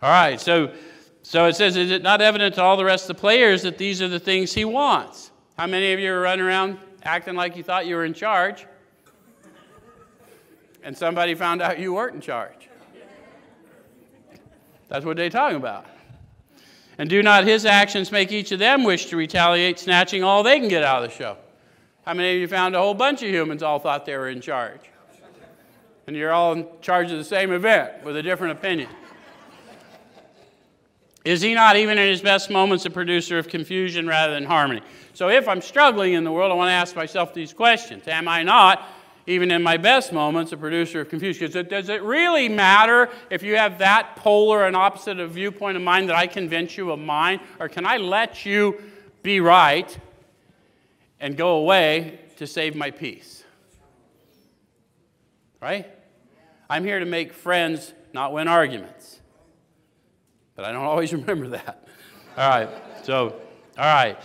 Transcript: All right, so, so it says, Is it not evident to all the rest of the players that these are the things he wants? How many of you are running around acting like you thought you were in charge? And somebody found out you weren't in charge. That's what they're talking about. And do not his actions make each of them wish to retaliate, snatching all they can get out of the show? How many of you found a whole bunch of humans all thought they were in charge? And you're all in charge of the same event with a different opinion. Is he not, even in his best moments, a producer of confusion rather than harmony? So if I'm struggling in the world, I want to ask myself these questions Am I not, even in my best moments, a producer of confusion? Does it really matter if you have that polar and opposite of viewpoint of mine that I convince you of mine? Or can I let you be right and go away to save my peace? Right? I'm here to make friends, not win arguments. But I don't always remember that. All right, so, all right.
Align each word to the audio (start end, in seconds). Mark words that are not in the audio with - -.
All 0.00 0.10
right, 0.10 0.40
so, 0.40 0.72
so 1.22 1.46
it 1.46 1.56
says, 1.56 1.76
Is 1.76 1.90
it 1.90 2.02
not 2.02 2.20
evident 2.20 2.54
to 2.54 2.62
all 2.62 2.76
the 2.76 2.84
rest 2.84 3.10
of 3.10 3.16
the 3.16 3.20
players 3.20 3.62
that 3.62 3.78
these 3.78 4.00
are 4.00 4.08
the 4.08 4.20
things 4.20 4.54
he 4.54 4.64
wants? 4.64 5.32
How 5.58 5.66
many 5.66 5.92
of 5.92 5.98
you 5.98 6.12
are 6.12 6.20
running 6.20 6.44
around 6.44 6.78
acting 7.02 7.34
like 7.34 7.56
you 7.56 7.64
thought 7.64 7.86
you 7.86 7.96
were 7.96 8.04
in 8.04 8.14
charge? 8.14 8.66
And 10.84 10.96
somebody 10.96 11.34
found 11.34 11.60
out 11.60 11.80
you 11.80 11.92
weren't 11.92 12.14
in 12.14 12.20
charge. 12.20 12.68
That's 14.88 15.04
what 15.04 15.16
they're 15.16 15.30
talking 15.30 15.56
about. 15.56 15.84
And 16.96 17.10
do 17.10 17.22
not 17.22 17.44
his 17.44 17.66
actions 17.66 18.12
make 18.12 18.30
each 18.30 18.52
of 18.52 18.60
them 18.60 18.84
wish 18.84 19.06
to 19.06 19.16
retaliate, 19.16 19.78
snatching 19.78 20.22
all 20.22 20.42
they 20.42 20.60
can 20.60 20.68
get 20.68 20.84
out 20.84 21.02
of 21.02 21.10
the 21.10 21.16
show? 21.16 21.36
How 22.06 22.14
many 22.14 22.36
of 22.36 22.40
you 22.40 22.48
found 22.48 22.74
a 22.74 22.78
whole 22.78 22.94
bunch 22.94 23.22
of 23.22 23.28
humans 23.28 23.62
all 23.62 23.78
thought 23.80 24.06
they 24.06 24.16
were 24.16 24.28
in 24.28 24.40
charge? 24.40 24.80
And 26.06 26.16
you're 26.16 26.32
all 26.32 26.52
in 26.52 26.66
charge 26.80 27.10
of 27.10 27.18
the 27.18 27.24
same 27.24 27.52
event 27.52 28.04
with 28.04 28.16
a 28.16 28.22
different 28.22 28.58
opinion. 28.58 28.88
Is 31.28 31.42
he 31.42 31.52
not, 31.52 31.76
even 31.76 31.98
in 31.98 32.08
his 32.08 32.22
best 32.22 32.48
moments, 32.48 32.86
a 32.86 32.90
producer 32.90 33.36
of 33.36 33.48
confusion 33.48 34.06
rather 34.06 34.32
than 34.32 34.46
harmony? 34.46 34.80
So 35.12 35.28
if 35.28 35.46
I'm 35.46 35.60
struggling 35.60 36.14
in 36.14 36.24
the 36.24 36.32
world, 36.32 36.50
I 36.50 36.54
want 36.54 36.70
to 36.70 36.72
ask 36.72 36.96
myself 36.96 37.34
these 37.34 37.52
questions 37.52 38.08
Am 38.08 38.26
I 38.26 38.42
not, 38.42 38.88
even 39.26 39.50
in 39.50 39.62
my 39.62 39.76
best 39.76 40.10
moments, 40.10 40.52
a 40.52 40.56
producer 40.56 41.02
of 41.02 41.10
confusion? 41.10 41.50
Does 41.68 41.90
it 41.90 42.02
really 42.02 42.48
matter 42.48 43.10
if 43.28 43.42
you 43.42 43.58
have 43.58 43.76
that 43.80 44.16
polar 44.16 44.64
and 44.66 44.74
opposite 44.74 45.20
of 45.20 45.32
viewpoint 45.32 45.76
of 45.76 45.82
mine 45.82 46.06
that 46.06 46.16
I 46.16 46.26
convince 46.26 46.78
you 46.78 46.92
of 46.92 46.98
mine? 46.98 47.40
Or 47.60 47.68
can 47.68 47.84
I 47.84 47.98
let 47.98 48.46
you 48.46 48.80
be 49.22 49.40
right 49.40 49.98
and 51.20 51.36
go 51.36 51.58
away 51.58 52.20
to 52.38 52.46
save 52.46 52.74
my 52.74 52.90
peace? 52.90 53.44
Right? 55.60 55.86
I'm 56.70 56.84
here 56.84 57.00
to 57.00 57.04
make 57.04 57.34
friends, 57.34 57.92
not 58.14 58.32
win 58.32 58.48
arguments. 58.48 59.18
But 60.58 60.66
I 60.66 60.72
don't 60.72 60.84
always 60.84 61.12
remember 61.20 61.46
that. 61.50 61.78
All 62.36 62.50
right, 62.50 62.68
so, 63.04 63.36
all 63.78 63.84
right. 63.84 64.18